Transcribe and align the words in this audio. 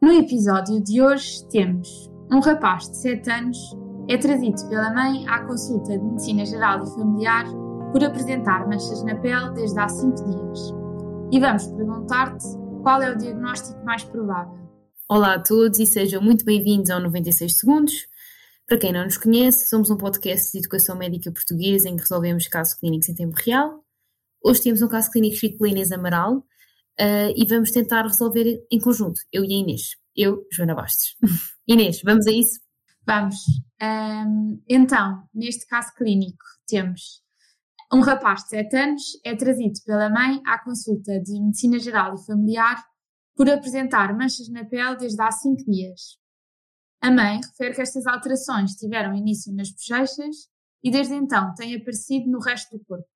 No 0.00 0.12
episódio 0.12 0.78
de 0.82 1.00
hoje 1.00 1.42
temos 1.48 2.10
um 2.30 2.38
rapaz 2.40 2.88
de 2.90 2.98
7 2.98 3.30
anos 3.30 3.58
é 4.08 4.18
trazido 4.18 4.68
pela 4.68 4.92
mãe 4.92 5.26
à 5.26 5.42
consulta 5.44 5.98
de 5.98 6.04
medicina 6.04 6.44
geral 6.44 6.84
e 6.84 6.90
familiar 6.90 7.46
por 7.92 8.04
apresentar 8.04 8.68
manchas 8.68 9.02
na 9.04 9.14
pele 9.16 9.54
desde 9.54 9.80
há 9.80 9.88
5 9.88 10.14
dias. 10.16 10.74
E 11.32 11.40
vamos 11.40 11.66
perguntar-te 11.68 12.44
qual 12.82 13.00
é 13.00 13.10
o 13.10 13.16
diagnóstico 13.16 13.82
mais 13.86 14.04
provável. 14.04 14.68
Olá 15.08 15.34
a 15.34 15.42
todos 15.42 15.78
e 15.78 15.86
sejam 15.86 16.20
muito 16.20 16.44
bem-vindos 16.44 16.90
ao 16.90 17.00
96 17.00 17.56
Segundos. 17.56 18.06
Para 18.68 18.78
quem 18.78 18.92
não 18.92 19.04
nos 19.04 19.16
conhece, 19.16 19.66
somos 19.66 19.88
um 19.88 19.96
podcast 19.96 20.52
de 20.52 20.58
educação 20.58 20.94
médica 20.94 21.32
portuguesa 21.32 21.88
em 21.88 21.96
que 21.96 22.02
resolvemos 22.02 22.46
casos 22.48 22.74
clínicos 22.74 23.08
em 23.08 23.14
tempo 23.14 23.34
real. 23.42 23.82
Hoje 24.44 24.62
temos 24.62 24.82
um 24.82 24.88
caso 24.88 25.10
clínico 25.10 25.34
escrito 25.34 25.56
pela 25.56 25.70
Inês 25.70 25.90
Amaral 25.90 26.44
uh, 27.00 27.32
e 27.36 27.46
vamos 27.48 27.70
tentar 27.70 28.02
resolver 28.02 28.64
em 28.70 28.78
conjunto, 28.78 29.20
eu 29.32 29.44
e 29.44 29.54
a 29.54 29.56
Inês. 29.56 29.96
Eu, 30.14 30.46
Joana 30.52 30.74
Bastos. 30.74 31.16
Inês, 31.68 32.00
vamos 32.02 32.26
a 32.26 32.32
isso? 32.32 32.60
Vamos. 33.06 33.36
Um, 33.80 34.62
então, 34.68 35.22
neste 35.34 35.66
caso 35.66 35.92
clínico, 35.94 36.44
temos 36.66 37.22
um 37.92 38.00
rapaz 38.00 38.42
de 38.42 38.48
7 38.48 38.76
anos 38.76 39.02
é 39.24 39.36
trazido 39.36 39.80
pela 39.84 40.10
mãe 40.10 40.40
à 40.44 40.58
consulta 40.58 41.20
de 41.20 41.40
medicina 41.40 41.78
geral 41.78 42.14
e 42.14 42.26
familiar 42.26 42.84
por 43.36 43.48
apresentar 43.48 44.12
manchas 44.16 44.48
na 44.48 44.64
pele 44.64 44.96
desde 44.96 45.22
há 45.22 45.30
5 45.30 45.64
dias. 45.70 46.18
A 47.00 47.10
mãe 47.12 47.38
refere 47.40 47.74
que 47.74 47.82
estas 47.82 48.06
alterações 48.06 48.72
tiveram 48.72 49.14
início 49.14 49.54
nas 49.54 49.70
bochechas 49.70 50.48
e 50.82 50.90
desde 50.90 51.14
então 51.14 51.54
têm 51.54 51.76
aparecido 51.76 52.28
no 52.28 52.40
resto 52.40 52.76
do 52.76 52.84
corpo. 52.84 53.06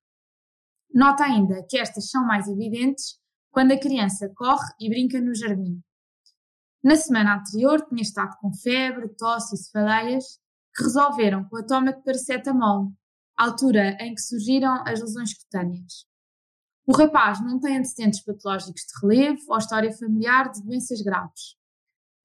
Nota 0.93 1.25
ainda 1.25 1.65
que 1.69 1.77
estas 1.77 2.09
são 2.09 2.25
mais 2.25 2.47
evidentes 2.47 3.19
quando 3.51 3.73
a 3.73 3.79
criança 3.79 4.31
corre 4.35 4.73
e 4.79 4.89
brinca 4.89 5.19
no 5.19 5.35
jardim. 5.35 5.81
Na 6.83 6.95
semana 6.95 7.35
anterior 7.35 7.85
tinha 7.87 8.01
estado 8.01 8.35
com 8.39 8.51
febre, 8.53 9.09
tosse 9.09 9.55
e 9.55 9.57
cefaleias 9.57 10.39
que 10.75 10.83
resolveram 10.83 11.43
com 11.43 11.57
a 11.57 11.63
toma 11.63 11.93
de 11.93 12.01
paracetamol, 12.01 12.91
altura 13.37 13.97
em 13.99 14.15
que 14.15 14.21
surgiram 14.21 14.81
as 14.87 14.99
lesões 14.99 15.33
cutâneas. 15.33 16.05
O 16.87 16.93
rapaz 16.93 17.39
não 17.41 17.59
tem 17.59 17.77
antecedentes 17.77 18.23
patológicos 18.23 18.81
de 18.81 18.99
relevo 19.01 19.41
ou 19.49 19.57
história 19.57 19.91
familiar 19.93 20.51
de 20.51 20.63
doenças 20.63 21.01
graves. 21.01 21.55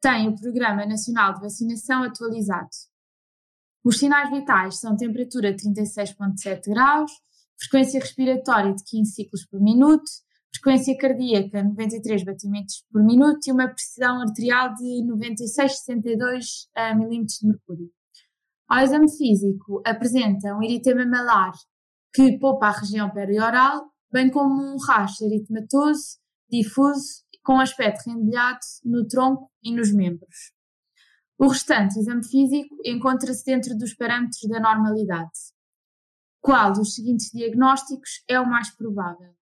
Tem 0.01 0.29
o 0.29 0.35
Programa 0.35 0.87
Nacional 0.87 1.35
de 1.35 1.41
Vacinação 1.41 2.05
atualizado. 2.05 2.71
Os 3.85 3.99
sinais 3.99 4.31
vitais 4.31 4.81
são 4.81 4.97
temperatura 4.97 5.53
de 5.53 5.63
36,7 5.69 6.71
graus, 6.73 7.11
frequência 7.59 8.01
respiratória 8.01 8.75
de 8.75 8.83
15 8.85 9.13
ciclos 9.13 9.47
por 9.47 9.61
minuto, 9.61 10.11
frequência 10.55 10.97
cardíaca 10.97 11.63
93 11.63 12.25
batimentos 12.25 12.85
por 12.91 13.03
minuto 13.05 13.47
e 13.47 13.53
uma 13.53 13.69
pressão 13.69 14.23
arterial 14.23 14.75
de 14.75 15.05
96,62 15.05 16.97
milímetros 16.97 17.39
de 17.39 17.47
mercúrio. 17.47 17.91
Ao 18.69 18.83
exame 18.83 19.11
físico, 19.17 19.81
apresenta 19.87 20.57
um 20.57 20.63
eritema 20.63 21.07
malar 21.07 21.53
que 22.13 22.39
poupa 22.39 22.67
a 22.67 22.79
região 22.79 23.11
perioral, 23.11 23.93
bem 24.11 24.31
como 24.31 24.75
um 24.75 24.77
rastro 24.79 25.27
eritematoso 25.27 26.19
difuso 26.51 27.25
com 27.45 27.61
aspecto 27.61 28.11
rendilhado 28.11 28.59
no 28.85 29.07
tronco 29.07 29.53
e 29.63 29.73
nos 29.73 29.93
membros. 29.93 30.53
O 31.39 31.49
restante 31.49 31.99
exame 31.99 32.27
físico 32.27 32.75
encontra-se 32.85 33.45
dentro 33.45 33.77
dos 33.77 33.95
parâmetros 33.95 34.49
da 34.49 34.59
normalidade. 34.59 35.31
Qual 36.41 36.73
dos 36.73 36.95
seguintes 36.95 37.31
diagnósticos 37.33 38.25
é 38.27 38.41
o 38.41 38.49
mais 38.49 38.75
provável? 38.75 39.36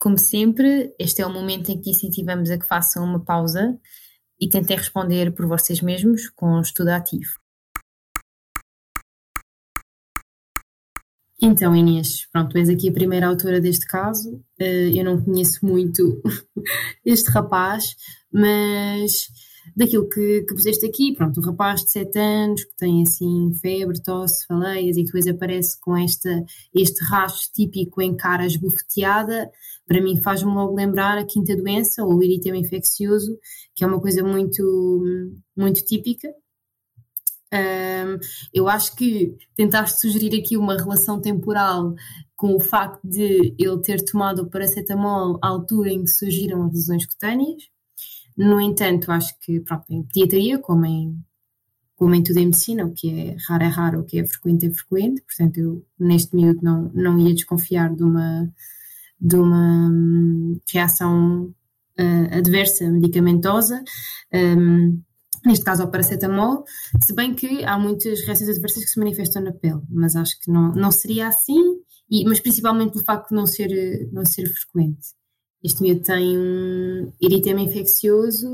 Como 0.00 0.16
sempre, 0.16 0.94
este 0.98 1.20
é 1.20 1.26
o 1.26 1.32
momento 1.32 1.70
em 1.70 1.78
que 1.78 1.90
incentivamos 1.90 2.50
a 2.50 2.56
que 2.56 2.66
façam 2.66 3.04
uma 3.04 3.22
pausa 3.22 3.78
e 4.40 4.48
tentem 4.48 4.74
responder 4.74 5.30
por 5.34 5.46
vocês 5.46 5.82
mesmos 5.82 6.30
com 6.30 6.58
estudo 6.58 6.88
ativo. 6.88 7.30
Então, 11.42 11.76
Inês, 11.76 12.26
pronto, 12.32 12.56
és 12.56 12.70
aqui 12.70 12.88
a 12.88 12.92
primeira 12.94 13.26
autora 13.26 13.60
deste 13.60 13.86
caso. 13.86 14.42
Eh, 14.58 14.90
eu 14.98 15.04
não 15.04 15.22
conheço 15.22 15.66
muito 15.66 16.22
este 17.04 17.30
rapaz, 17.30 17.94
mas 18.32 19.28
daquilo 19.76 20.08
que, 20.08 20.42
que 20.42 20.54
puseste 20.54 20.86
aqui, 20.86 21.14
pronto, 21.14 21.40
um 21.40 21.44
rapaz 21.44 21.84
de 21.84 21.90
7 21.92 22.18
anos 22.18 22.64
que 22.64 22.76
tem 22.76 23.02
assim 23.02 23.52
febre, 23.60 24.02
tosse, 24.02 24.46
faleias 24.46 24.96
e 24.96 25.04
depois 25.04 25.26
aparece 25.26 25.78
com 25.80 25.96
esta, 25.96 26.44
este 26.74 27.04
rastro 27.04 27.50
típico 27.54 28.00
em 28.02 28.16
cara 28.16 28.46
esbofeteada, 28.46 29.50
para 29.90 30.00
mim 30.00 30.22
faz-me 30.22 30.52
logo 30.52 30.76
lembrar 30.76 31.18
a 31.18 31.24
quinta 31.24 31.56
doença 31.56 32.04
ou 32.04 32.14
o 32.14 32.22
eritema 32.22 32.56
infeccioso, 32.56 33.36
que 33.74 33.82
é 33.82 33.86
uma 33.88 34.00
coisa 34.00 34.22
muito, 34.22 35.02
muito 35.56 35.84
típica. 35.84 36.32
Um, 37.52 38.16
eu 38.54 38.68
acho 38.68 38.94
que 38.94 39.36
tentaste 39.56 40.00
sugerir 40.00 40.40
aqui 40.40 40.56
uma 40.56 40.76
relação 40.76 41.20
temporal 41.20 41.92
com 42.36 42.54
o 42.54 42.60
facto 42.60 43.00
de 43.02 43.52
ele 43.58 43.82
ter 43.82 44.00
tomado 44.04 44.42
o 44.42 44.48
paracetamol 44.48 45.40
à 45.42 45.48
altura 45.48 45.90
em 45.90 46.04
que 46.04 46.10
surgiram 46.10 46.62
as 46.66 46.72
lesões 46.72 47.04
cutâneas, 47.04 47.64
no 48.36 48.60
entanto, 48.60 49.10
acho 49.10 49.36
que 49.40 49.58
pronto, 49.58 49.86
em 49.90 50.04
pediatria, 50.04 50.56
como 50.60 50.86
em, 50.86 51.20
como 51.96 52.14
em 52.14 52.22
tudo 52.22 52.38
em 52.38 52.46
medicina, 52.46 52.86
o 52.86 52.94
que 52.94 53.10
é 53.10 53.36
raro 53.48 53.64
é 53.64 53.68
raro, 53.68 54.00
o 54.02 54.04
que 54.04 54.20
é 54.20 54.24
frequente 54.24 54.66
é 54.66 54.70
frequente, 54.70 55.20
portanto, 55.22 55.58
eu 55.58 55.84
neste 55.98 56.36
minuto 56.36 56.62
não, 56.62 56.92
não 56.94 57.18
ia 57.18 57.34
desconfiar 57.34 57.92
de 57.92 58.04
uma, 58.04 58.48
de 59.20 59.36
uma 59.36 59.90
reação 60.72 61.52
uh, 61.98 62.38
adversa 62.38 62.90
medicamentosa. 62.90 63.82
Um, 64.32 65.02
neste 65.44 65.64
caso 65.64 65.82
ao 65.82 65.90
paracetamol, 65.90 66.64
se 67.02 67.14
bem 67.14 67.34
que 67.34 67.64
há 67.64 67.78
muitas 67.78 68.20
reações 68.22 68.50
adversas 68.50 68.84
que 68.84 68.90
se 68.90 68.98
manifestam 68.98 69.42
na 69.42 69.52
pele, 69.52 69.80
mas 69.88 70.16
acho 70.16 70.38
que 70.40 70.50
não, 70.50 70.72
não 70.72 70.90
seria 70.90 71.28
assim, 71.28 71.76
e, 72.10 72.24
mas 72.24 72.40
principalmente 72.40 72.92
pelo 72.92 73.04
facto 73.04 73.30
de 73.30 73.36
não 73.36 73.46
ser, 73.46 74.08
não 74.12 74.24
ser 74.24 74.46
frequente. 74.48 75.08
Este 75.62 75.82
miúdo 75.82 76.02
tem 76.02 76.38
um 76.38 77.12
eritema 77.20 77.60
infeccioso 77.60 78.48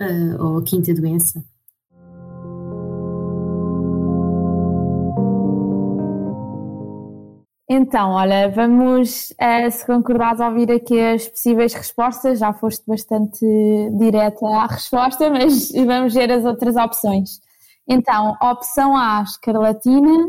uh, 0.00 0.42
ou 0.42 0.62
quinta 0.62 0.94
doença. 0.94 1.44
Então, 7.74 8.10
olha, 8.10 8.50
vamos, 8.50 9.30
uh, 9.30 9.70
se 9.70 9.86
concordares, 9.86 10.40
ouvir 10.40 10.70
aqui 10.70 11.00
as 11.00 11.26
possíveis 11.26 11.72
respostas. 11.72 12.38
Já 12.38 12.52
foste 12.52 12.84
bastante 12.86 13.46
direta 13.98 14.46
à 14.46 14.66
resposta, 14.66 15.30
mas 15.30 15.70
vamos 15.86 16.12
ver 16.12 16.30
as 16.30 16.44
outras 16.44 16.76
opções. 16.76 17.40
Então, 17.88 18.36
opção 18.42 18.94
A, 18.94 19.22
escarlatina. 19.22 20.28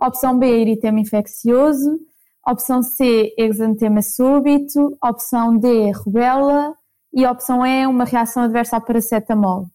Opção 0.00 0.36
B, 0.36 0.44
eritema 0.60 0.98
infeccioso. 0.98 2.00
Opção 2.44 2.82
C, 2.82 3.32
exantema 3.38 4.02
súbito. 4.02 4.98
Opção 5.00 5.56
D, 5.56 5.92
rubela. 5.92 6.74
E 7.14 7.24
opção 7.24 7.64
E, 7.64 7.86
uma 7.86 8.04
reação 8.04 8.42
adversa 8.42 8.74
ao 8.74 8.82
paracetamol. 8.82 9.68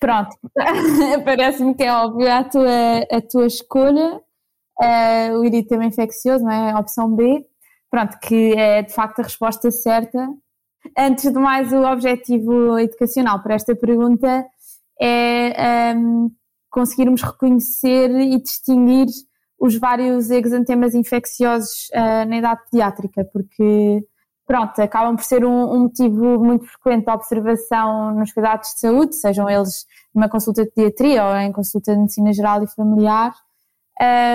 Pronto, 0.00 0.34
parece-me 1.24 1.74
que 1.74 1.82
é 1.82 1.92
óbvio 1.92 2.32
a 2.32 2.42
tua, 2.42 2.98
a 3.12 3.20
tua 3.20 3.46
escolha. 3.46 4.20
Uh, 4.80 5.38
o 5.38 5.44
eritema 5.44 5.84
infeccioso, 5.84 6.42
não 6.42 6.50
é? 6.50 6.72
A 6.72 6.78
opção 6.78 7.14
B. 7.14 7.46
Pronto, 7.90 8.18
que 8.18 8.54
é 8.56 8.82
de 8.82 8.94
facto 8.94 9.20
a 9.20 9.24
resposta 9.24 9.70
certa. 9.70 10.26
Antes 10.96 11.30
de 11.30 11.38
mais, 11.38 11.70
o 11.70 11.84
objetivo 11.84 12.78
educacional 12.78 13.42
para 13.42 13.54
esta 13.54 13.76
pergunta 13.76 14.46
é 14.98 15.94
um, 15.94 16.30
conseguirmos 16.70 17.20
reconhecer 17.22 18.10
e 18.10 18.40
distinguir 18.40 19.06
os 19.58 19.76
vários 19.76 20.30
exantemas 20.30 20.94
infecciosos 20.94 21.90
uh, 21.92 22.26
na 22.26 22.38
idade 22.38 22.62
pediátrica, 22.70 23.22
porque 23.30 24.02
pronto, 24.50 24.82
acabam 24.82 25.14
por 25.14 25.22
ser 25.22 25.44
um, 25.44 25.72
um, 25.72 25.82
motivo 25.82 26.40
muito 26.40 26.66
frequente 26.66 27.04
de 27.04 27.12
observação 27.12 28.12
nos 28.16 28.32
cuidados 28.32 28.70
de 28.70 28.80
saúde, 28.80 29.14
sejam 29.14 29.48
eles 29.48 29.86
numa 30.12 30.28
consulta 30.28 30.64
de 30.64 30.72
pediatria 30.72 31.24
ou 31.24 31.36
em 31.36 31.52
consulta 31.52 31.92
de 31.94 32.00
medicina 32.00 32.32
geral 32.32 32.60
e 32.64 32.66
familiar. 32.66 33.32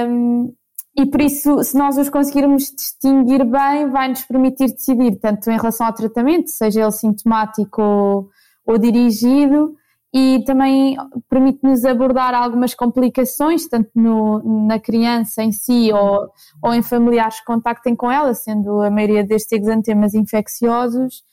Um, 0.07 0.53
e 0.97 1.05
por 1.05 1.19
isso, 1.19 1.61
se 1.65 1.77
nós 1.77 1.97
os 1.97 2.09
conseguirmos 2.09 2.71
distinguir 2.73 3.43
bem, 3.43 3.89
vai 3.89 4.07
nos 4.07 4.21
permitir 4.21 4.71
decidir, 4.71 5.17
tanto 5.17 5.51
em 5.51 5.57
relação 5.57 5.85
ao 5.85 5.91
tratamento, 5.91 6.49
seja 6.49 6.83
ele 6.83 6.91
sintomático 6.93 7.81
ou, 7.81 8.29
ou 8.65 8.77
dirigido, 8.77 9.75
e 10.13 10.43
também 10.45 10.95
permite-nos 11.29 11.83
abordar 11.83 12.33
algumas 12.33 12.73
complicações, 12.73 13.67
tanto 13.67 13.89
no, 13.93 14.65
na 14.65 14.79
criança 14.79 15.43
em 15.43 15.51
si 15.51 15.91
ou, 15.91 16.29
ou 16.63 16.73
em 16.73 16.81
familiares 16.81 17.39
que 17.39 17.45
contactem 17.45 17.95
com 17.95 18.09
ela, 18.09 18.33
sendo 18.33 18.81
a 18.81 18.89
maioria 18.89 19.23
destes 19.23 19.61
exantemas 19.61 20.13
infecciosos. 20.13 21.23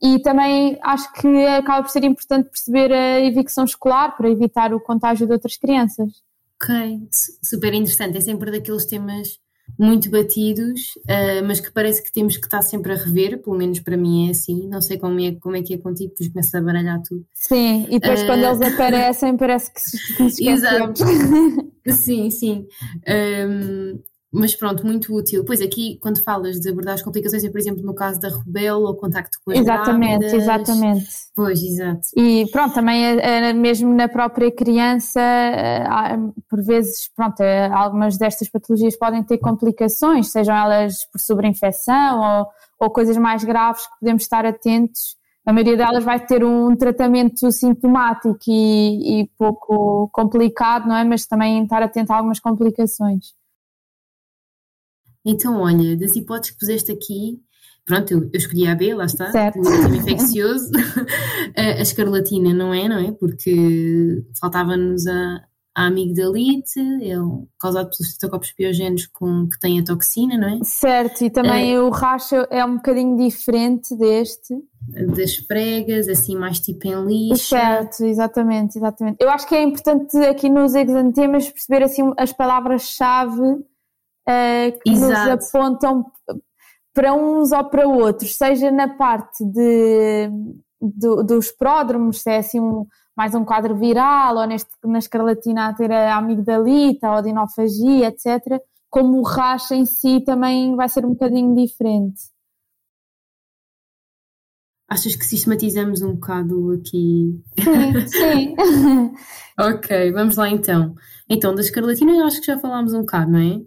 E 0.00 0.20
também 0.20 0.78
acho 0.82 1.12
que 1.14 1.46
acaba 1.46 1.82
por 1.82 1.90
ser 1.90 2.04
importante 2.04 2.48
perceber 2.50 2.92
a 2.92 3.20
evicção 3.20 3.64
escolar 3.64 4.16
para 4.16 4.30
evitar 4.30 4.72
o 4.72 4.80
contágio 4.80 5.26
de 5.26 5.32
outras 5.32 5.56
crianças. 5.56 6.08
Ok, 6.60 7.08
super 7.42 7.74
interessante. 7.74 8.18
É 8.18 8.20
sempre 8.20 8.52
daqueles 8.52 8.84
temas 8.84 9.40
muito 9.78 10.10
batidos, 10.10 10.96
uh, 10.96 11.46
mas 11.46 11.60
que 11.60 11.70
parece 11.70 12.02
que 12.02 12.10
temos 12.10 12.36
que 12.36 12.44
estar 12.44 12.62
sempre 12.62 12.92
a 12.92 12.96
rever, 12.96 13.40
pelo 13.40 13.56
menos 13.56 13.78
para 13.78 13.96
mim 13.96 14.26
é 14.26 14.30
assim, 14.32 14.66
não 14.66 14.80
sei 14.80 14.98
como 14.98 15.20
é, 15.20 15.32
como 15.36 15.54
é 15.54 15.62
que 15.62 15.74
é 15.74 15.78
contigo, 15.78 16.10
depois 16.10 16.28
começa 16.30 16.58
a 16.58 16.62
baralhar 16.62 17.00
tudo. 17.02 17.24
Sim, 17.32 17.86
e 17.88 18.00
depois 18.00 18.22
uh, 18.22 18.26
quando 18.26 18.44
eles 18.44 18.60
aparecem 18.74 19.36
parece 19.36 19.72
que 19.72 19.80
se, 19.80 20.16
que 20.16 20.30
se 20.30 20.48
Exato. 20.48 21.04
sim, 21.92 22.30
sim. 22.30 22.66
Um, 23.08 24.00
mas 24.32 24.54
pronto, 24.54 24.84
muito 24.84 25.14
útil. 25.14 25.44
Pois 25.44 25.60
aqui, 25.60 25.98
quando 26.00 26.22
falas 26.22 26.60
de 26.60 26.68
abordar 26.68 26.94
as 26.94 27.02
complicações, 27.02 27.44
é 27.44 27.50
por 27.50 27.58
exemplo 27.58 27.82
no 27.82 27.94
caso 27.94 28.20
da 28.20 28.28
rubela 28.28 28.88
ou 28.88 28.94
contacto 28.94 29.38
com 29.42 29.50
as 29.50 29.58
Exatamente, 29.58 30.18
grávidas. 30.18 30.42
exatamente. 30.42 31.06
Pois, 31.34 31.62
exato. 31.62 32.00
E 32.14 32.46
pronto, 32.50 32.74
também 32.74 33.04
é, 33.04 33.48
é, 33.48 33.52
mesmo 33.54 33.94
na 33.94 34.06
própria 34.06 34.50
criança, 34.50 35.20
é, 35.20 35.84
por 36.48 36.62
vezes, 36.62 37.10
pronto, 37.16 37.40
é, 37.40 37.68
algumas 37.72 38.18
destas 38.18 38.48
patologias 38.50 38.96
podem 38.96 39.22
ter 39.22 39.38
complicações, 39.38 40.30
sejam 40.30 40.54
elas 40.54 41.06
por 41.10 41.18
sobreinfecção 41.18 42.20
ou, 42.20 42.46
ou 42.80 42.90
coisas 42.90 43.16
mais 43.16 43.42
graves 43.44 43.86
que 43.86 43.98
podemos 44.00 44.22
estar 44.22 44.44
atentos. 44.44 45.16
A 45.46 45.52
maioria 45.54 45.78
delas 45.78 46.04
vai 46.04 46.20
ter 46.20 46.44
um 46.44 46.76
tratamento 46.76 47.50
sintomático 47.50 48.36
e, 48.46 49.22
e 49.22 49.30
pouco 49.38 50.10
complicado, 50.12 50.86
não 50.86 50.94
é? 50.94 51.04
Mas 51.04 51.24
também 51.24 51.62
estar 51.62 51.82
atento 51.82 52.12
a 52.12 52.16
algumas 52.16 52.38
complicações. 52.38 53.37
Então, 55.28 55.60
olha, 55.60 55.94
das 55.94 56.16
hipóteses 56.16 56.52
que 56.52 56.58
puseste 56.58 56.90
aqui, 56.90 57.38
pronto, 57.84 58.10
eu, 58.10 58.20
eu 58.22 58.30
escolhi 58.32 58.66
a 58.66 58.74
B, 58.74 58.94
lá 58.94 59.04
está, 59.04 59.30
certo. 59.30 59.62
sistema 59.62 59.96
infeccioso. 59.96 60.70
a, 61.54 61.60
a 61.60 61.82
escarlatina 61.82 62.54
não 62.54 62.72
é, 62.72 62.88
não 62.88 62.98
é? 62.98 63.12
Porque 63.12 64.24
faltava-nos 64.40 65.06
a, 65.06 65.42
a 65.76 65.86
amigdalite, 65.86 66.80
é 66.80 67.14
causado 67.60 67.90
pelos 67.90 68.12
citocopos 68.14 68.52
piogénicos 68.52 69.06
com, 69.08 69.46
que 69.46 69.60
tem 69.60 69.78
a 69.78 69.84
toxina, 69.84 70.38
não 70.38 70.48
é? 70.48 70.64
Certo, 70.64 71.22
e 71.22 71.28
também 71.28 71.74
é, 71.74 71.80
o 71.80 71.90
racho 71.90 72.34
é 72.50 72.64
um 72.64 72.76
bocadinho 72.76 73.18
diferente 73.18 73.94
deste. 73.96 74.54
Das 75.14 75.36
pregas, 75.36 76.08
assim 76.08 76.36
mais 76.36 76.58
tipo 76.58 76.88
em 76.88 77.04
lixo. 77.04 77.50
Certo, 77.50 78.02
exatamente, 78.02 78.78
exatamente. 78.78 79.18
Eu 79.20 79.28
acho 79.28 79.46
que 79.46 79.54
é 79.54 79.62
importante 79.62 80.16
aqui 80.16 80.48
nos 80.48 80.74
exantemas 80.74 81.50
perceber 81.50 81.84
assim 81.84 82.14
as 82.16 82.32
palavras-chave 82.32 83.62
uh, 84.28 84.78
que 84.80 84.90
Exato. 84.90 85.30
nos 85.30 85.54
apontam 85.54 86.12
para 86.92 87.14
uns 87.14 87.52
ou 87.52 87.64
para 87.64 87.86
outros, 87.86 88.34
seja 88.36 88.70
na 88.70 88.88
parte 88.88 89.44
de, 89.44 90.28
do, 90.80 91.22
dos 91.22 91.50
pródromos, 91.50 92.22
se 92.22 92.30
é 92.30 92.38
assim 92.38 92.60
um, 92.60 92.86
mais 93.16 93.34
um 93.34 93.44
quadro 93.44 93.76
viral, 93.76 94.36
ou 94.36 94.46
neste, 94.46 94.70
na 94.84 94.98
escarlatina 94.98 95.68
a 95.68 95.74
ter 95.74 95.92
a 95.92 96.16
amigdalita 96.16 97.08
ou 97.08 97.14
a 97.14 97.20
dinofagia, 97.20 98.08
etc., 98.08 98.60
como 98.90 99.18
o 99.18 99.22
racha 99.22 99.74
em 99.74 99.86
si 99.86 100.20
também 100.20 100.74
vai 100.74 100.88
ser 100.88 101.04
um 101.04 101.10
bocadinho 101.10 101.54
diferente. 101.54 102.20
Achas 104.88 105.14
que 105.14 105.24
sistematizamos 105.24 106.00
um 106.00 106.14
bocado 106.14 106.72
aqui? 106.72 107.38
Sim, 107.58 108.06
sim. 108.08 108.54
ok, 109.60 110.10
vamos 110.12 110.36
lá 110.36 110.48
então. 110.48 110.94
Então, 111.28 111.54
da 111.54 111.60
escarlatina 111.60 112.24
acho 112.24 112.40
que 112.40 112.46
já 112.46 112.58
falámos 112.58 112.94
um 112.94 113.00
bocado, 113.00 113.32
não 113.32 113.38
é? 113.38 113.60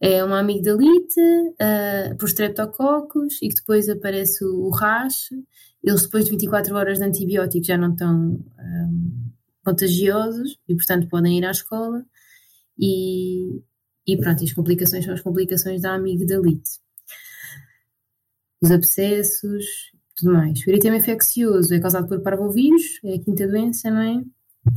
É 0.00 0.24
uma 0.24 0.40
amigdalite 0.40 1.20
uh, 1.20 2.16
por 2.18 2.28
streptococcus 2.28 3.40
e 3.42 3.48
que 3.48 3.54
depois 3.54 3.88
aparece 3.88 4.44
o, 4.44 4.66
o 4.66 4.70
RAS. 4.70 5.28
Eles 5.82 6.02
depois 6.02 6.24
de 6.24 6.30
24 6.32 6.74
horas 6.74 6.98
de 6.98 7.04
antibiótico 7.04 7.64
já 7.64 7.76
não 7.76 7.92
estão 7.92 8.14
um, 8.14 8.44
ah, 8.58 8.88
contagiosos 9.64 10.58
e 10.68 10.74
portanto 10.74 11.08
podem 11.08 11.38
ir 11.38 11.44
à 11.44 11.50
escola 11.50 12.04
e, 12.78 13.62
e 14.06 14.16
pronto, 14.16 14.42
e 14.42 14.44
as 14.44 14.52
complicações 14.52 15.04
são 15.04 15.14
as 15.14 15.20
complicações 15.20 15.80
da 15.80 15.94
amigdalite. 15.94 16.80
Os 18.60 18.70
abscessos, 18.70 19.92
tudo 20.16 20.32
mais. 20.32 20.64
O 20.66 20.70
eritema 20.70 20.96
infeccioso 20.96 21.74
é 21.74 21.80
causado 21.80 22.08
por 22.08 22.20
parvovírus, 22.22 23.00
é 23.04 23.14
a 23.14 23.20
quinta 23.20 23.46
doença, 23.46 23.90
não 23.90 24.00
é? 24.00 24.22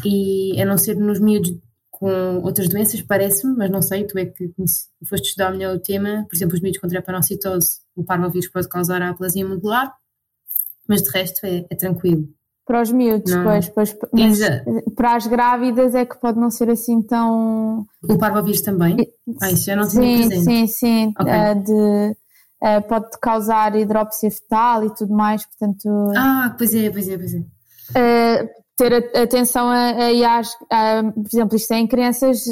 E 0.03 0.59
a 0.59 0.65
não 0.65 0.77
ser 0.77 0.95
nos 0.95 1.19
miúdos 1.19 1.55
com 1.97 2.41
outras 2.43 2.67
doenças, 2.67 3.01
parece-me, 3.01 3.55
mas 3.55 3.69
não 3.69 3.81
sei, 3.81 4.05
tu 4.05 4.17
é 4.17 4.25
que 4.25 4.51
foste 5.07 5.29
estudar 5.29 5.51
melhor 5.51 5.75
o 5.75 5.79
tema, 5.79 6.25
por 6.29 6.35
exemplo, 6.35 6.55
os 6.55 6.61
miúdos 6.61 6.79
com 6.79 6.87
trepanocitose, 6.87 7.79
o 7.95 8.03
parvovírus 8.03 8.49
pode 8.49 8.67
causar 8.67 9.01
a 9.01 9.09
aplasia 9.09 9.47
modular, 9.47 9.93
mas 10.87 11.01
de 11.01 11.09
resto 11.09 11.45
é, 11.45 11.65
é 11.69 11.75
tranquilo. 11.75 12.27
Para 12.65 12.81
os 12.81 12.91
miúdos, 12.91 13.31
não. 13.31 13.43
pois, 13.43 13.69
pois 13.69 13.95
mas 14.11 14.39
para 14.95 15.15
as 15.15 15.27
grávidas 15.27 15.93
é 15.93 16.03
que 16.03 16.19
pode 16.19 16.39
não 16.39 16.49
ser 16.49 16.69
assim 16.69 17.01
tão... 17.01 17.85
O 18.03 18.17
parvovírus 18.17 18.61
também? 18.61 18.97
Ah, 19.41 19.51
isso 19.51 19.65
já 19.65 19.75
não 19.75 19.87
tinha 19.87 20.27
sim. 20.27 20.43
Sim, 20.43 20.67
sim, 20.67 21.13
okay. 21.19 21.33
uh, 21.33 21.63
de... 21.63 22.17
Uh, 22.63 22.81
pode 22.87 23.09
causar 23.21 23.75
hidrópsia 23.75 24.31
fetal 24.31 24.83
e 24.85 24.95
tudo 24.95 25.13
mais, 25.13 25.45
portanto... 25.45 25.87
Ah, 26.17 26.55
pois 26.57 26.73
é, 26.73 26.89
pois 26.89 27.07
é, 27.07 27.17
pois 27.17 27.33
é. 27.35 27.39
Uh, 27.39 28.64
ter 28.75 28.93
atenção 29.15 29.69
a, 29.69 29.91
a, 29.91 30.99
a, 30.99 31.03
por 31.03 31.27
exemplo, 31.31 31.55
isto 31.55 31.73
é 31.73 31.77
em 31.77 31.87
crianças 31.87 32.45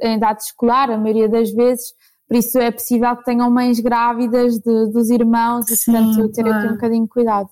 em 0.00 0.16
idade 0.16 0.42
escolar, 0.42 0.90
a 0.90 0.98
maioria 0.98 1.28
das 1.28 1.50
vezes, 1.50 1.94
por 2.28 2.36
isso 2.36 2.58
é 2.58 2.70
possível 2.70 3.16
que 3.16 3.24
tenham 3.24 3.50
mães 3.50 3.80
grávidas 3.80 4.58
de, 4.58 4.86
dos 4.90 5.10
irmãos 5.10 5.68
e, 5.70 5.84
portanto, 5.84 6.32
ter 6.32 6.42
claro. 6.42 6.58
aqui 6.58 6.68
um 6.68 6.72
bocadinho 6.72 7.02
de 7.04 7.08
cuidado. 7.08 7.48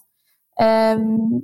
Um, 0.98 1.42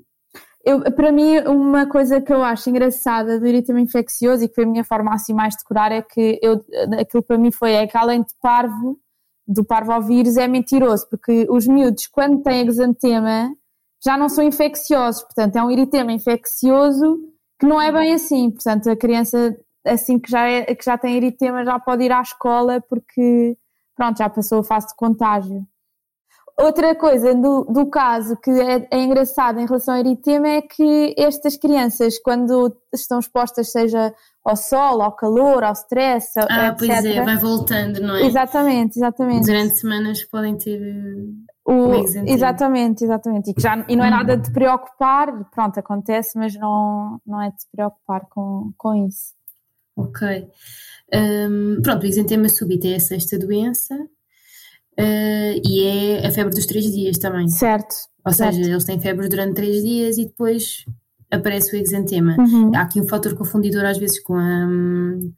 eu, 0.65 0.81
para 0.93 1.13
mim, 1.13 1.39
uma 1.41 1.87
coisa 1.87 2.21
que 2.21 2.33
eu 2.33 2.43
acho 2.43 2.69
engraçada 2.69 3.39
do 3.39 3.47
eritema 3.47 3.81
infeccioso 3.81 4.43
e 4.43 4.49
que 4.49 4.55
foi 4.55 4.65
a 4.65 4.67
minha 4.67 4.85
forma 4.85 5.15
assim 5.15 5.33
mais 5.33 5.55
de 5.55 5.63
curar 5.65 5.93
é 5.93 6.03
que 6.03 6.41
eu, 6.43 6.61
aquilo 7.01 7.23
para 7.23 7.39
mim 7.39 7.53
foi 7.53 7.73
é 7.73 7.87
que 7.87 7.97
além 7.97 8.23
de 8.23 8.35
parvo, 8.43 8.99
do 9.47 9.65
parvovírus, 9.65 10.37
é 10.37 10.49
mentiroso, 10.49 11.07
porque 11.09 11.47
os 11.49 11.69
miúdos, 11.69 12.09
quando 12.09 12.43
têm 12.43 12.67
exantema, 12.67 13.53
já 14.07 14.17
não 14.17 14.29
são 14.29 14.45
infecciosos, 14.45 15.23
portanto 15.25 15.57
é 15.57 15.63
um 15.63 15.71
eritema 15.71 16.13
infeccioso 16.13 17.19
que 17.59 17.67
não 17.67 17.81
é 17.81 17.91
bem 17.91 18.15
assim, 18.15 18.51
portanto 18.51 18.89
a 18.89 18.97
criança 18.97 19.57
assim 19.85 20.19
que 20.19 20.31
já, 20.31 20.47
é, 20.47 20.63
que 20.75 20.85
já 20.85 20.97
tem 20.97 21.17
eritema 21.17 21.65
já 21.65 21.79
pode 21.79 22.05
ir 22.05 22.13
à 22.13 22.21
escola 22.21 22.81
porque 22.89 23.57
pronto, 23.97 24.19
já 24.19 24.29
passou 24.29 24.61
a 24.61 24.65
fase 24.65 24.89
de 24.89 24.95
contágio. 24.95 25.67
Outra 26.59 26.95
coisa 26.95 27.35
do, 27.35 27.65
do 27.65 27.87
caso 27.91 28.35
que 28.37 28.51
é, 28.51 28.89
é 28.91 29.03
engraçado 29.03 29.59
em 29.59 29.67
relação 29.67 29.95
ao 29.95 30.01
eritema 30.01 30.49
é 30.49 30.63
que 30.63 31.15
estas 31.19 31.55
crianças, 31.57 32.19
quando 32.19 32.75
estão 32.95 33.19
expostas, 33.19 33.71
seja 33.71 34.15
ao 34.43 34.57
sol, 34.57 35.03
ao 35.03 35.15
calor, 35.15 35.63
ao 35.65 35.73
stress, 35.73 36.33
ah, 36.39 36.69
etc. 36.69 36.79
pois 36.79 37.05
é, 37.05 37.23
vai 37.23 37.37
voltando, 37.37 38.01
não 38.01 38.17
é? 38.17 38.23
Exatamente, 38.25 38.99
exatamente. 38.99 39.45
Durante 39.45 39.75
semanas 39.75 40.25
podem 40.25 40.57
ter 40.57 40.81
o, 41.67 41.95
exatamente, 42.27 43.03
exatamente. 43.03 43.51
E, 43.51 43.55
que 43.55 43.61
já, 43.61 43.85
e 43.89 43.97
não 43.97 44.05
é 44.05 44.11
nada 44.11 44.37
de 44.37 44.53
preocupar, 44.53 45.51
pronto, 45.51 45.81
acontece, 45.81 46.39
mas 46.39 46.55
não, 46.55 47.21
não 47.27 47.43
é 47.43 47.51
de 47.51 47.61
se 47.61 47.69
preocupar 47.73 48.25
com, 48.31 48.73
com 48.79 49.07
isso. 49.07 49.35
Ok. 49.97 50.47
Um, 51.13 51.81
pronto, 51.83 52.05
o 52.05 52.07
exantema 52.07 52.49
súbito 52.49 52.87
é 52.87 52.95
a 52.95 53.01
sexta 53.01 53.37
doença 53.37 53.95
uh, 53.97 55.61
e 55.65 55.85
é 55.85 56.27
a 56.27 56.31
febre 56.31 56.55
dos 56.55 56.67
três 56.67 56.85
dias 56.85 57.19
também. 57.19 57.49
Certo. 57.49 57.97
Ou 58.25 58.33
certo. 58.33 58.55
seja, 58.55 58.71
eles 58.71 58.85
têm 58.85 59.01
febre 59.01 59.29
durante 59.29 59.55
três 59.55 59.83
dias 59.83 60.19
e 60.19 60.27
depois 60.27 60.85
aparece 61.33 61.75
o 61.75 61.81
exantema. 61.81 62.37
Uhum. 62.39 62.71
Há 62.77 62.83
aqui 62.83 63.01
um 63.01 63.09
fator 63.09 63.35
confundidor 63.35 63.85
às 63.85 63.99
vezes 63.99 64.23
com 64.23 64.37
a, 64.37 64.69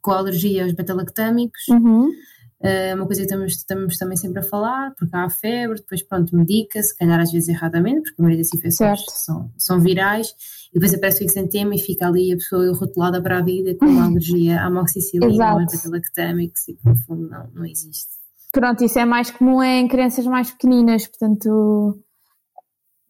com 0.02 0.11
a 0.11 0.18
alergia 0.18 0.64
aos 0.64 0.73
beta-lactâmicos. 0.73 1.68
Uhum 1.70 2.11
é 2.60 2.94
uma 2.94 3.06
coisa 3.06 3.20
que 3.22 3.26
estamos, 3.26 3.52
estamos 3.52 3.96
também 3.96 4.16
sempre 4.16 4.40
a 4.40 4.42
falar, 4.42 4.92
porque 4.98 5.14
há 5.14 5.30
febre, 5.30 5.76
depois 5.78 6.02
pronto, 6.02 6.34
medica-se, 6.34 6.88
se 6.88 6.96
calhar 6.96 7.20
às 7.20 7.30
vezes 7.30 7.48
erradamente, 7.48 8.02
porque 8.02 8.20
a 8.20 8.22
maioria 8.22 8.42
das 8.42 8.52
infecções 8.52 9.04
são, 9.08 9.50
são 9.56 9.80
virais, 9.80 10.34
e 10.72 10.74
depois 10.74 10.92
aparece 10.92 11.22
o 11.22 11.26
exantema 11.26 11.74
e 11.74 11.78
fica 11.78 12.06
ali 12.06 12.32
a 12.32 12.36
pessoa 12.36 12.76
rotulada 12.76 13.22
para 13.22 13.38
a 13.38 13.42
vida 13.42 13.74
com 13.76 13.86
uma 13.86 14.06
alergia 14.06 14.60
à 14.60 14.66
amoxicilina 14.66 15.54
ou 15.54 15.66
beta-lactâmicos 15.66 16.68
e 16.68 16.74
que 16.74 16.84
no 16.84 16.96
fundo 16.96 17.28
não, 17.28 17.48
não 17.54 17.64
existe. 17.64 18.18
Pronto, 18.52 18.82
isso 18.82 18.98
é 18.98 19.04
mais 19.04 19.30
comum 19.30 19.62
em 19.62 19.86
crianças 19.86 20.26
mais 20.26 20.50
pequeninas, 20.50 21.06
portanto, 21.06 22.02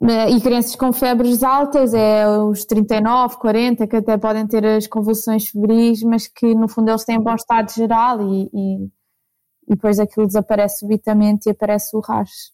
e 0.01 0.41
crianças 0.41 0.77
com 0.77 0.93
febres 0.93 1.43
altas, 1.43 1.95
é 1.95 2.29
os 2.29 2.65
39, 2.65 3.37
40, 3.39 3.87
que 3.87 3.97
até 3.97 4.19
podem 4.19 4.47
ter 4.47 4.65
as 4.67 4.87
convulsões 4.87 5.49
febris, 5.49 6.03
mas 6.03 6.29
que 6.29 6.55
no 6.55 6.69
fundo 6.69 6.91
eles 6.91 7.05
têm 7.05 7.21
bom 7.21 7.35
estado 7.35 7.73
geral 7.73 8.21
e, 8.23 8.51
e 8.53 8.98
e 9.69 9.75
depois 9.75 9.99
aquilo 9.99 10.27
desaparece 10.27 10.81
subitamente 10.81 11.49
e 11.49 11.51
aparece 11.51 11.97
o 11.97 12.01
rash. 12.01 12.53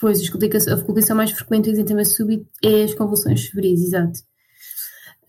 Pois, 0.00 0.20
a 0.68 0.80
complicação 0.80 1.16
mais 1.16 1.32
frequente 1.32 1.64
do 1.64 1.72
exantema 1.72 2.04
súbito 2.04 2.46
é 2.62 2.84
as 2.84 2.94
convulsões 2.94 3.46
febris, 3.46 3.82
exato. 3.82 4.20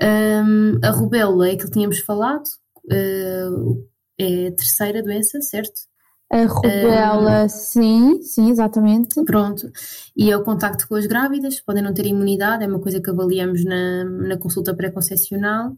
Um, 0.01 0.79
a 0.83 0.91
rubéola 0.91 1.49
é 1.49 1.55
que 1.55 1.69
tínhamos 1.69 1.99
falado, 1.99 2.45
uh, 2.85 3.87
é 4.17 4.47
a 4.47 4.51
terceira 4.51 5.01
doença, 5.01 5.41
certo? 5.41 5.89
A 6.31 6.45
rubéola, 6.45 7.45
um, 7.45 7.49
sim, 7.49 8.21
sim, 8.21 8.51
exatamente. 8.51 9.23
Pronto. 9.23 9.71
E 10.15 10.29
é 10.29 10.37
o 10.37 10.43
contacto 10.43 10.87
com 10.87 10.95
as 10.95 11.07
grávidas, 11.07 11.59
podem 11.59 11.81
não 11.81 11.93
ter 11.93 12.05
imunidade, 12.05 12.63
é 12.63 12.67
uma 12.67 12.79
coisa 12.79 13.01
que 13.01 13.09
avaliamos 13.09 13.65
na, 13.65 14.03
na 14.03 14.37
consulta 14.37 14.75
pré-concepcional. 14.75 15.75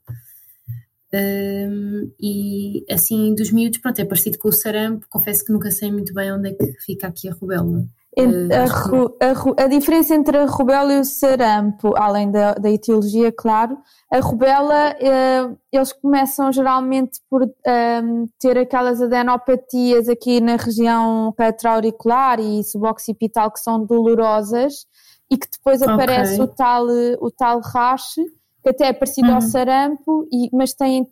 Um, 1.14 2.12
e 2.20 2.86
assim, 2.90 3.36
dos 3.36 3.52
miúdos, 3.52 3.80
pronto, 3.80 4.00
é 4.00 4.06
parecido 4.06 4.38
com 4.38 4.48
o 4.48 4.54
sarampo. 4.54 5.06
Confesso 5.10 5.44
que 5.44 5.52
nunca 5.52 5.70
sei 5.72 5.92
muito 5.92 6.14
bem 6.14 6.32
onde 6.32 6.50
é 6.50 6.54
que 6.54 6.74
fica 6.80 7.08
aqui 7.08 7.30
a 7.30 7.34
rubéola. 7.34 7.86
A, 8.18 9.26
a, 9.26 9.64
a, 9.64 9.68
diferença 9.68 10.14
entre 10.14 10.38
a 10.38 10.46
rubéola 10.46 10.94
e 10.94 11.00
o 11.00 11.06
sarampo, 11.06 11.96
além 11.96 12.30
da, 12.30 12.54
da 12.56 12.70
etiologia, 12.70 13.32
claro, 13.32 13.78
a 14.12 14.20
rubéola, 14.20 14.96
eh, 15.00 15.50
eles 15.72 15.94
começam 15.94 16.52
geralmente 16.52 17.22
por 17.30 17.44
eh, 17.66 18.02
ter 18.38 18.58
aquelas 18.58 19.02
adenopatias 19.02 20.10
aqui 20.10 20.42
na 20.42 20.58
região 20.58 21.34
retroauricular 21.40 22.38
e 22.42 22.62
suboccipital 22.66 23.50
que 23.50 23.62
são 23.62 23.86
dolorosas 23.86 24.86
e 25.30 25.38
que 25.38 25.48
depois 25.50 25.82
okay. 25.82 25.94
aparece 25.94 26.42
o 26.42 26.48
tal, 26.48 26.88
o 27.22 27.32
tal 27.32 27.62
rache, 27.62 28.22
que 28.64 28.70
até 28.70 28.88
é 28.88 28.94
parecido 28.94 29.30
uhum. 29.30 29.36
ao 29.36 29.42
sarampo, 29.42 30.28
e, 30.32 30.50
mas 30.54 30.74
tem 30.74 31.08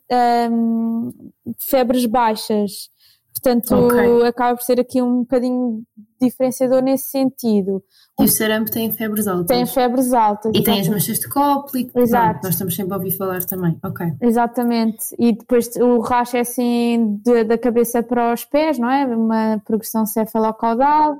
um, 0.52 1.12
febres 1.58 2.06
baixas. 2.06 2.90
Portanto, 3.34 3.74
okay. 3.74 4.28
acaba 4.28 4.58
por 4.58 4.64
ser 4.64 4.80
aqui 4.80 5.02
um 5.02 5.20
bocadinho 5.20 5.84
diferenciador 6.22 6.82
nesse 6.82 7.10
sentido. 7.10 7.82
E 8.20 8.26
o 8.26 8.28
sarampo 8.28 8.70
tem 8.70 8.92
febres 8.92 9.28
altas. 9.28 9.48
Tem 9.48 9.66
febres 9.66 10.12
altas. 10.12 10.52
E 10.54 10.62
tem 10.62 10.82
as 10.82 10.90
manchas 10.90 11.20
de 11.20 11.30
cóplico. 11.30 11.98
Exato. 11.98 12.42
nós 12.44 12.56
estamos 12.56 12.76
sempre 12.76 12.94
a 12.94 12.98
ouvir 12.98 13.12
falar 13.12 13.44
também. 13.46 13.78
Ok. 13.82 14.06
Exatamente. 14.22 15.16
E 15.18 15.32
depois 15.32 15.74
o 15.78 16.00
racho 16.00 16.36
é 16.36 16.42
assim 16.42 17.22
de, 17.24 17.46
da 17.46 17.58
cabeça 17.58 18.04
para 18.04 18.34
os 18.34 18.44
pés, 18.44 18.78
não 18.78 18.90
é? 18.90 19.06
Uma 19.06 19.62
progressão 19.66 20.06
cefalocaudal 20.06 21.18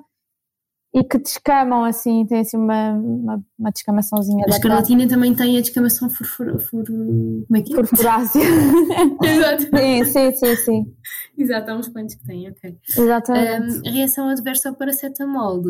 e 0.94 1.04
que 1.04 1.20
descamam 1.20 1.84
assim, 1.84 2.26
tem 2.26 2.40
assim 2.40 2.58
uma, 2.58 2.92
uma, 2.94 3.44
uma 3.58 3.72
descamaçãozinha. 3.72 4.44
A 4.48 4.50
escarlatina 4.50 5.08
também 5.08 5.36
tem 5.36 5.58
a 5.58 5.62
descamação 5.62 6.10
furfur, 6.10 6.60
fur, 6.60 6.86
como 6.86 7.46
é 7.56 7.62
que 7.62 7.74
é? 7.74 7.76
Furfurácea. 7.76 8.42
Exato. 9.24 9.64
Sim, 9.64 10.04
sim, 10.06 10.32
sim, 10.34 10.56
sim. 10.56 10.94
Exato, 11.38 11.72
há 11.72 11.76
uns 11.76 11.88
quantos 11.88 12.16
que 12.16 12.26
têm, 12.26 12.50
ok. 12.50 12.76
Exatamente. 12.98 13.88
Um, 13.88 13.92
reação 13.92 14.30
adversa 14.30 14.70
ao 14.70 14.76
paracetamol, 14.76 15.62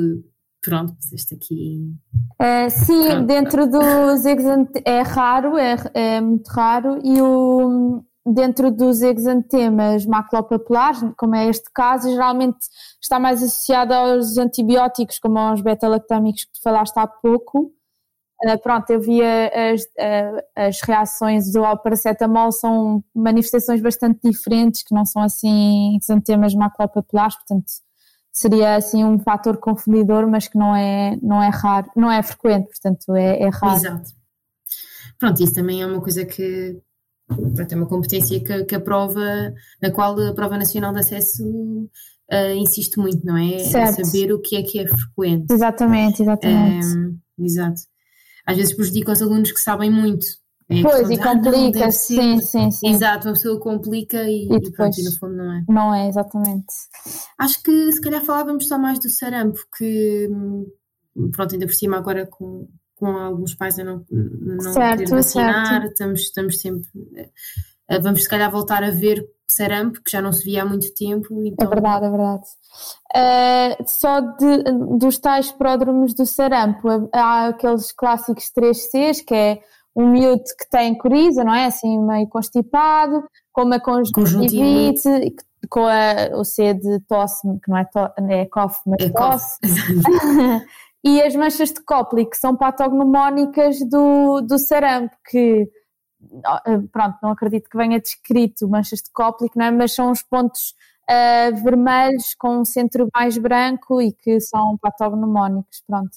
pronto, 0.62 0.96
este 1.14 1.36
aqui... 1.36 1.94
Uh, 2.42 2.70
sim, 2.70 3.08
pronto. 3.10 3.26
dentro 3.28 3.68
dos 3.68 4.26
é 4.86 5.02
raro, 5.02 5.58
é, 5.58 5.76
é 5.94 6.22
muito 6.22 6.48
raro, 6.48 6.98
e 7.04 7.22
o, 7.22 8.04
dentro 8.34 8.72
dos 8.72 9.02
exantemas 9.02 10.06
maculopapulares, 10.06 11.02
como 11.18 11.36
é 11.36 11.48
este 11.48 11.70
caso, 11.74 12.10
geralmente 12.10 12.58
está 13.02 13.20
mais 13.20 13.42
associado 13.42 13.94
aos 13.94 14.38
antibióticos, 14.38 15.20
como 15.20 15.38
aos 15.38 15.62
beta-lactâmicos 15.62 16.46
que 16.46 16.54
tu 16.54 16.62
falaste 16.62 16.98
há 16.98 17.08
pouco. 17.08 17.72
Uh, 18.44 18.58
pronto, 18.64 18.90
eu 18.90 19.02
via 19.02 19.52
as, 19.74 19.82
uh, 19.82 20.44
as 20.56 20.82
reações 20.82 21.52
do 21.52 21.62
paracetamol 21.78 22.52
são 22.52 23.04
manifestações 23.14 23.82
bastante 23.82 24.20
diferentes, 24.24 24.84
que 24.84 24.96
não 24.96 25.06
são 25.06 25.22
assim 25.22 25.98
exantemas 25.98 26.54
maculopapulares, 26.54 27.36
portanto 27.36 27.66
seria 28.32 28.76
assim 28.76 29.04
um 29.04 29.20
fator 29.20 29.58
confundidor, 29.58 30.26
mas 30.28 30.48
que 30.48 30.58
não 30.58 30.74
é, 30.74 31.18
não 31.22 31.44
é 31.44 31.50
raro, 31.50 31.92
não 31.96 32.10
é 32.10 32.24
frequente, 32.24 32.68
portanto 32.68 33.14
é, 33.16 33.42
é 33.42 33.50
raro. 33.50 33.76
Exato. 33.76 34.12
Pronto, 35.20 35.44
isso 35.44 35.54
também 35.54 35.82
é 35.82 35.86
uma 35.86 36.00
coisa 36.00 36.24
que 36.26 36.82
é 37.70 37.76
uma 37.76 37.86
competência 37.86 38.40
que, 38.44 38.66
que, 38.66 38.76
a 38.76 38.80
prova, 38.80 39.54
na 39.82 39.92
qual 39.92 40.20
a 40.20 40.34
prova 40.34 40.58
nacional 40.58 40.94
de 40.94 41.00
acesso 41.00 41.44
uh, 41.44 42.56
insiste 42.56 42.98
muito, 42.98 43.26
não 43.26 43.38
é? 43.38 43.60
Certo. 43.60 44.06
Saber 44.06 44.34
o 44.34 44.42
que 44.42 44.56
é 44.56 44.64
que 44.64 44.80
é 44.80 44.88
frequente. 44.88 45.52
Exatamente, 45.52 46.22
exatamente. 46.24 46.88
Um, 46.88 47.20
exato. 47.40 47.82
Às 48.46 48.58
vezes 48.58 48.76
prejudica 48.76 49.12
os 49.12 49.22
alunos 49.22 49.52
que 49.52 49.60
sabem 49.60 49.92
muito. 49.92 50.26
É 50.72 50.84
pois, 50.84 51.10
e 51.10 51.16
ah, 51.16 51.34
complica, 51.34 51.88
ah, 51.88 51.92
sim, 51.92 52.40
sim, 52.42 52.70
sim. 52.70 52.90
Exato, 52.90 53.28
uma 53.28 53.34
pessoa 53.34 53.60
complica 53.60 54.24
e, 54.30 54.46
e, 54.46 54.48
depois, 54.48 54.68
e 54.68 54.72
pronto, 54.72 55.00
e 55.00 55.04
no 55.04 55.12
fundo 55.18 55.36
não 55.36 55.52
é. 55.52 55.64
Não 55.68 55.96
é, 55.96 56.08
exatamente. 56.08 56.66
Acho 57.40 57.64
que 57.64 57.92
se 57.92 58.00
calhar 58.00 58.24
falávamos 58.24 58.68
só 58.68 58.78
mais 58.78 59.00
do 59.00 59.10
sarampo, 59.10 59.60
que 59.76 60.28
hum, 60.32 60.68
pronto, 61.32 61.54
ainda 61.54 61.66
por 61.66 61.74
cima 61.74 61.98
agora 61.98 62.28
com, 62.28 62.68
com 63.00 63.08
alguns 63.08 63.56
pais 63.56 63.80
a 63.80 63.84
não, 63.84 64.06
não 64.12 64.74
certo, 64.74 65.10
vacinar. 65.10 65.86
Estamos, 65.86 66.22
estamos 66.22 66.60
sempre. 66.60 66.90
Eh, 67.88 68.00
vamos 68.00 68.24
se 68.24 68.30
calhar 68.30 68.52
voltar 68.52 68.84
a 68.84 68.92
ver 68.92 69.26
sarampo, 69.48 70.02
que 70.04 70.12
já 70.12 70.22
não 70.22 70.32
se 70.32 70.44
via 70.44 70.62
há 70.62 70.66
muito 70.66 70.94
tempo. 70.94 71.28
Então... 71.44 71.66
É 71.66 71.70
verdade, 71.70 72.06
é 72.06 72.10
verdade. 72.10 72.44
Uh, 73.16 73.84
só 73.88 74.20
de, 74.20 74.64
dos 75.00 75.18
tais 75.18 75.52
pródromos 75.52 76.14
do 76.14 76.26
sarampo, 76.26 77.10
há 77.14 77.48
aqueles 77.48 77.92
clássicos 77.92 78.52
3Cs, 78.56 79.26
que 79.26 79.34
é 79.34 79.60
um 79.96 80.12
miúdo 80.12 80.44
que 80.44 80.70
tem 80.70 80.96
coriza, 80.96 81.44
não 81.44 81.54
é? 81.54 81.66
Assim, 81.66 82.00
meio 82.06 82.28
constipado, 82.28 83.24
com 83.52 83.64
uma 83.64 83.80
conjuntivite, 83.80 85.10
com 85.70 85.86
a, 85.88 86.38
o 86.38 86.46
C 86.46 86.74
de 86.76 87.00
tosse, 87.08 87.48
que 87.64 87.70
não 87.70 87.78
é, 87.78 87.86
to, 87.86 88.00
é 88.30 88.46
cough, 88.46 88.76
mas 88.86 89.06
é 89.06 89.10
tosse. 89.10 89.58
e 91.04 91.22
as 91.22 91.36
manchas 91.36 91.70
de 91.70 91.84
Copley, 91.84 92.26
que 92.26 92.38
são 92.38 92.56
patognomónicas 92.56 93.80
do, 93.90 94.42
do 94.42 94.58
sarampo, 94.60 95.16
que 95.30 95.70
eh, 96.66 96.80
pronto, 96.92 97.18
não 97.24 97.32
acredito 97.32 97.70
que 97.70 97.78
venha 97.78 98.00
descrito 98.00 98.68
manchas 98.68 99.00
de 99.00 99.12
Copley, 99.14 99.50
não 99.56 99.66
é? 99.66 99.72
mas 99.72 99.94
são 99.94 100.12
os 100.12 100.22
pontos 100.22 100.74
uh, 101.10 101.56
vermelhos 101.64 102.36
com 102.38 102.60
um 102.60 102.66
centro 102.66 103.08
mais 103.16 103.38
branco 103.38 104.02
e 104.02 104.12
que 104.12 104.40
são 104.42 104.78
patognomónicos, 104.78 105.82
pronto. 105.88 106.12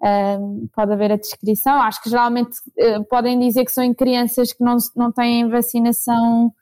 Uh, 0.00 0.68
pode 0.74 0.92
haver 0.92 1.12
a 1.12 1.16
descrição, 1.16 1.74
acho 1.82 2.02
que 2.02 2.08
geralmente 2.08 2.52
uh, 2.78 3.04
podem 3.10 3.38
dizer 3.38 3.64
que 3.64 3.72
são 3.72 3.84
em 3.84 3.92
crianças 3.92 4.52
que 4.52 4.64
não, 4.64 4.76
não 4.96 5.12
têm 5.12 5.48
vacinação 5.48 6.52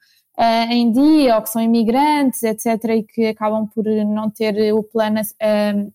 em 0.71 0.93
dia 0.93 1.35
ou 1.35 1.43
que 1.43 1.51
são 1.51 1.61
imigrantes, 1.61 2.45
etc., 2.45 2.85
e 2.91 3.03
que 3.03 3.27
acabam 3.27 3.67
por 3.67 3.85
não 3.85 4.31
ter 4.31 4.73
o 4.73 4.85
plano 4.85 5.21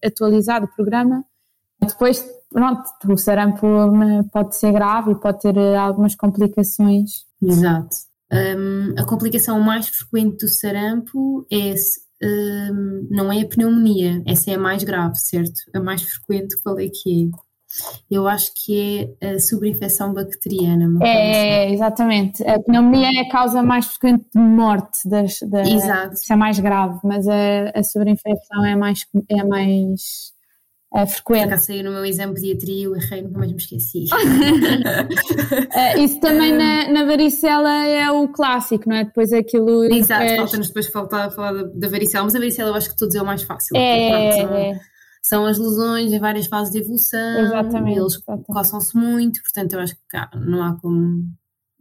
atualizado, 0.04 0.66
o 0.66 0.76
programa. 0.76 1.24
Depois, 1.86 2.26
pronto, 2.50 2.84
o 3.08 3.18
sarampo 3.18 3.68
pode 4.32 4.56
ser 4.56 4.72
grave 4.72 5.12
e 5.12 5.16
pode 5.16 5.40
ter 5.40 5.56
eh, 5.58 5.76
algumas 5.76 6.16
complicações. 6.16 7.26
Exato. 7.42 7.96
Um, 8.32 8.96
a 8.98 9.06
complicação 9.06 9.60
mais 9.60 9.88
frequente 9.88 10.38
do 10.38 10.48
sarampo 10.48 11.46
é 11.52 11.76
um, 12.24 13.08
não 13.12 13.32
é 13.32 13.42
a 13.42 13.48
pneumonia, 13.48 14.24
essa 14.26 14.52
é 14.52 14.56
a 14.56 14.60
mais 14.60 14.84
grave, 14.84 15.16
certo? 15.18 15.60
A 15.74 15.80
mais 15.80 16.02
frequente, 16.02 16.56
qual 16.64 16.80
é 16.80 16.88
que 16.88 17.26
é? 17.26 17.44
Eu 18.10 18.28
acho 18.28 18.52
que 18.54 19.16
é 19.20 19.34
a 19.34 19.40
sobreinfecção 19.40 20.14
bacteriana. 20.14 21.04
É, 21.04 21.64
assim. 21.64 21.74
exatamente. 21.74 22.44
A 22.48 22.60
pneumonia 22.60 23.10
é 23.20 23.22
a 23.22 23.30
causa 23.30 23.64
mais 23.64 23.88
frequente 23.88 24.26
de 24.34 24.40
morte, 24.40 25.08
das, 25.10 25.40
das, 25.42 25.68
Exato. 25.68 26.16
é 26.30 26.36
mais 26.36 26.60
grave, 26.60 27.00
mas 27.04 27.28
a, 27.28 27.72
a 27.74 27.84
sobreinfecção 27.84 28.64
é 28.66 28.76
mais, 28.76 29.00
é 29.28 29.44
mais 29.44 30.33
é 30.96 31.06
frequente. 31.08 31.50
Cá 31.50 31.58
saiu 31.58 31.84
no 31.84 31.92
meu 31.92 32.06
exame 32.06 32.36
de 32.36 32.42
pediatria, 32.42 32.86
eu 32.86 32.96
errei, 32.96 33.24
nunca 33.24 33.40
mais 33.40 33.52
me 33.52 33.58
esqueci. 33.58 34.06
uh, 34.06 36.00
isso 36.00 36.20
também 36.20 36.54
na, 36.54 36.88
na, 36.90 37.04
varicela 37.06 37.86
é 37.86 38.12
o 38.12 38.28
clássico, 38.28 38.88
não 38.88 38.98
é? 38.98 39.04
Depois 39.04 39.34
aquilo. 39.34 39.86
Exato, 39.86 40.24
é... 40.24 40.38
falta-nos 40.38 40.68
depois 40.68 40.88
faltar, 40.88 41.32
falar 41.32 41.54
da, 41.54 41.64
da, 41.64 41.88
varicela, 41.88 42.26
mas 42.26 42.36
a 42.36 42.40
varicela 42.40 42.70
eu 42.70 42.76
acho 42.76 42.90
que 42.90 42.96
todos 42.96 43.16
é 43.16 43.22
o 43.22 43.26
mais 43.26 43.42
fácil. 43.42 43.76
É, 43.76 44.10
pronto, 44.10 44.36
são, 44.36 44.56
é. 44.56 44.80
são, 45.24 45.46
as 45.46 45.58
lesões 45.58 46.14
em 46.14 46.20
várias 46.20 46.46
fases 46.46 46.72
de 46.72 46.80
evolução, 46.80 47.40
exatamente, 47.40 48.00
eles 48.00 48.18
coçam-se 48.46 48.96
muito, 48.96 49.42
portanto 49.42 49.74
eu 49.74 49.80
acho 49.80 49.96
que 49.96 50.02
não 50.38 50.64
há 50.64 50.78
como 50.80 51.24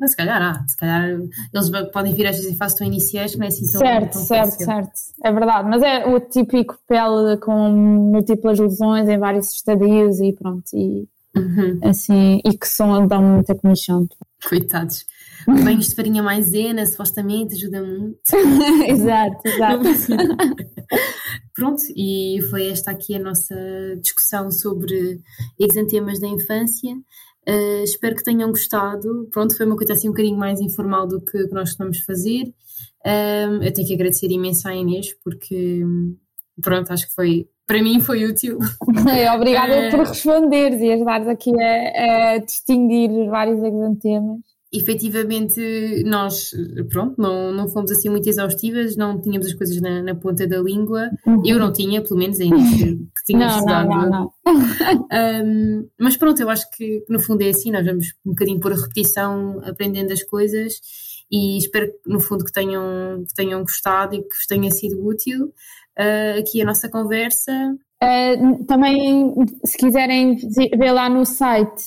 mas 0.03 0.11
se 0.11 0.17
calhar 0.17 0.43
há, 0.43 0.67
se 0.67 0.77
calhar 0.77 1.11
eles 1.11 1.71
podem 1.93 2.13
vir 2.13 2.27
às 2.27 2.35
vezes 2.35 2.51
em 2.51 2.57
fase 2.57 2.77
tão 2.77 2.85
iniciais 2.85 3.33
que 3.33 3.39
não 3.39 3.45
é 3.45 3.49
assim 3.49 3.67
tão 3.67 3.81
Certo, 3.81 4.19
certo, 4.19 4.65
certo. 4.65 4.93
É 5.23 5.33
verdade, 5.33 5.69
mas 5.69 5.81
é 5.81 6.05
o 6.05 6.19
típico 6.19 6.77
pele 6.89 7.37
com 7.37 7.71
múltiplas 7.71 8.59
lesões 8.59 9.09
em 9.09 9.17
vários 9.17 9.53
estadios 9.53 10.21
e 10.21 10.33
pronto, 10.33 10.65
e 10.75 11.09
uhum. 11.37 11.79
assim, 11.85 12.41
e 12.45 12.59
que 12.59 12.67
são, 12.67 13.07
dão 13.07 13.23
muita 13.23 13.55
comissão. 13.55 14.09
Coitados. 14.49 15.07
Banhos 15.47 15.89
de 15.89 15.95
farinha 15.95 16.23
maisena, 16.23 16.85
supostamente, 16.85 17.55
ajuda 17.55 17.81
muito. 17.81 18.19
exato, 18.87 19.41
exato. 19.45 19.85
Pronto, 21.55 21.83
e 21.97 22.41
foi 22.51 22.69
esta 22.69 22.91
aqui 22.91 23.15
a 23.15 23.21
nossa 23.21 23.55
discussão 24.01 24.51
sobre 24.51 25.21
exantemas 25.59 26.19
da 26.21 26.27
infância. 26.27 26.97
Uh, 27.49 27.83
espero 27.83 28.15
que 28.15 28.23
tenham 28.23 28.51
gostado. 28.51 29.29
Pronto, 29.31 29.57
foi 29.57 29.67
uma 29.67 29.77
coisa 29.77 29.95
assim 29.95 30.09
um 30.09 30.13
bocadinho 30.13 30.39
mais 30.39 30.61
informal 30.61 31.07
do 31.07 31.21
que, 31.21 31.47
que 31.47 31.55
nós 31.55 31.71
costumamos 31.71 32.01
fazer. 32.01 32.53
Um, 33.05 33.63
eu 33.63 33.73
tenho 33.73 33.87
que 33.87 33.95
agradecer 33.95 34.31
imenso 34.31 34.69
à 34.69 34.75
Inês, 34.75 35.13
porque 35.25 35.83
pronto, 36.61 36.93
acho 36.93 37.09
que 37.09 37.15
foi, 37.15 37.49
para 37.67 37.83
mim 37.83 38.01
foi 38.01 38.25
útil. 38.25 38.59
Obrigada 39.35 39.89
uh, 39.89 39.91
por 39.91 40.07
responderes 40.07 40.81
e 40.81 40.93
ajudares 40.93 41.27
aqui 41.27 41.51
a, 41.61 42.35
a 42.35 42.39
distinguir 42.39 43.11
vários 43.29 43.63
exantemas 43.63 44.52
efetivamente 44.73 46.03
nós, 46.05 46.53
pronto, 46.89 47.21
não, 47.21 47.53
não 47.53 47.69
fomos 47.69 47.91
assim 47.91 48.09
muito 48.09 48.29
exaustivas, 48.29 48.97
não 48.97 49.21
tínhamos 49.21 49.47
as 49.47 49.55
coisas 49.55 49.79
na, 49.81 50.03
na 50.03 50.15
ponta 50.15 50.47
da 50.47 50.59
língua, 50.61 51.11
uhum. 51.27 51.43
eu 51.45 51.59
não 51.59 51.73
tinha, 51.73 52.03
pelo 52.03 52.19
menos 52.19 52.41
ainda 52.41 52.57
que, 52.57 52.97
que 52.97 53.25
tinha 53.27 53.47
não, 53.47 53.55
estudado. 53.55 53.89
Não, 53.89 54.11
não, 54.11 54.33
não. 54.47 55.09
um, 55.45 55.89
mas 56.01 56.17
pronto, 56.17 56.41
eu 56.41 56.49
acho 56.49 56.71
que, 56.71 57.05
no 57.09 57.21
fundo 57.21 57.43
é 57.43 57.51
assim, 57.51 57.71
nós 57.71 57.85
vamos 57.85 58.15
um 58.25 58.31
bocadinho 58.31 58.61
por 58.61 58.73
repetição 58.73 59.61
aprendendo 59.65 60.13
as 60.13 60.23
coisas 60.23 60.81
e 61.31 61.59
espero 61.59 61.93
no 62.07 62.21
fundo 62.21 62.45
que 62.45 62.53
tenham, 62.53 63.25
que 63.29 63.35
tenham 63.35 63.61
gostado 63.61 64.15
e 64.15 64.23
que 64.23 64.37
vos 64.37 64.47
tenha 64.47 64.71
sido 64.71 65.05
útil 65.05 65.53
uh, 65.99 66.39
aqui 66.39 66.63
a 66.63 66.65
nossa 66.65 66.89
conversa. 66.89 67.53
Uh, 68.03 68.65
também, 68.65 69.33
se 69.65 69.79
quiserem 69.79 70.37
ver 70.77 70.93
lá 70.93 71.09
no 71.09 71.25
site, 71.25 71.87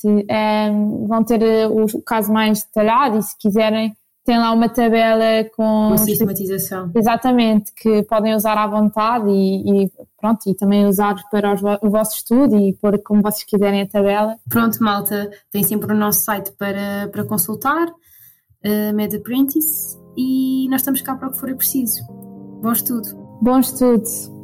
vão 1.07 1.24
ter 1.24 1.41
o 1.69 2.01
caso 2.01 2.31
mais 2.31 2.63
detalhado 2.63 3.17
e 3.17 3.24
se 3.24 3.38
quiserem 3.38 3.95
tem 4.25 4.39
lá 4.39 4.51
uma 4.51 4.67
tabela 4.67 5.48
com 5.55 5.89
uma 5.89 5.98
sistematização. 6.00 6.91
Exatamente, 6.95 7.72
que 7.74 8.01
podem 8.03 8.34
usar 8.34 8.57
à 8.57 8.65
vontade 8.65 9.29
e, 9.29 9.84
e 9.84 9.91
pronto, 10.19 10.50
e 10.50 10.55
também 10.55 10.88
usar 10.88 11.15
para 11.29 11.53
o 11.81 11.89
vosso 11.91 12.17
estudo 12.17 12.57
e 12.57 12.74
pôr 12.74 12.98
como 13.03 13.22
vocês 13.22 13.43
quiserem 13.43 13.84
a 13.84 13.88
tabela. 13.88 14.36
Pronto, 14.50 14.84
malta, 14.84 15.29
tem 15.51 15.63
sempre 15.63 15.93
o 15.93 15.95
nosso 15.95 16.24
site 16.24 16.51
para, 16.53 17.07
para 17.12 17.24
consultar, 17.24 17.88
uh, 17.88 18.95
Med 18.95 19.15
Apprentice, 19.15 19.95
e 20.17 20.67
nós 20.69 20.81
estamos 20.81 21.01
cá 21.01 21.15
para 21.15 21.27
o 21.27 21.31
que 21.31 21.39
for 21.39 21.55
preciso. 21.55 22.03
Bom 22.63 22.72
estudo. 22.72 23.07
Bom 23.41 23.60
estudo. 23.60 24.35